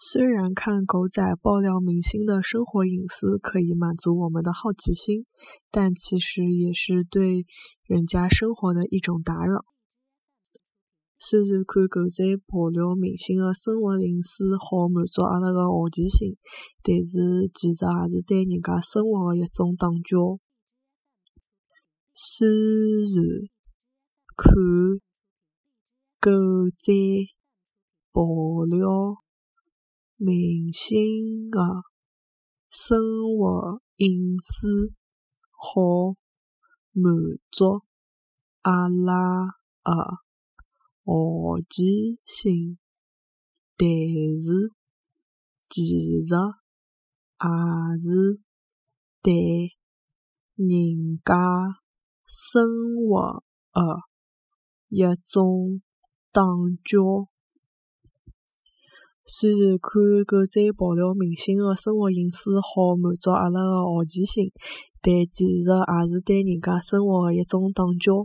[0.00, 5.26] 虽然看狗仔爆料明星的生活隐私可以满足我们的好奇心，
[5.72, 7.44] 但其实也是对
[7.82, 9.64] 人家生活的一种打扰。
[11.18, 16.36] 虽然看狗仔爆料明星的生活隐私好满足阿拉个好奇心，
[16.80, 20.38] 但是其实也是对人家生活的一种打搅。
[22.14, 23.50] 虽然
[24.36, 24.54] 看
[26.20, 26.30] 狗
[26.78, 26.92] 仔
[28.12, 28.22] 爆
[28.64, 29.24] 料。
[30.20, 31.60] 明星的
[32.70, 32.98] 生
[33.38, 34.92] 活隐私
[35.52, 36.16] 好
[36.90, 37.04] 满
[37.52, 37.84] 足
[38.62, 39.46] 阿拉
[39.84, 39.92] 的
[41.04, 42.78] 好奇心，
[43.76, 44.74] 但是
[45.70, 46.34] 其实
[47.38, 48.40] 也是
[49.22, 49.70] 对
[50.56, 51.32] 人家
[52.26, 52.66] 生
[53.06, 53.80] 活的
[54.88, 55.80] 一种
[56.32, 56.42] 打
[56.84, 57.28] 搅。
[59.30, 59.92] 虽然看
[60.24, 64.50] 狗仔爆料明星的生活隐私好满足阿拉的好奇心，
[65.02, 68.24] 但其实也是对人家生活的一种打搅。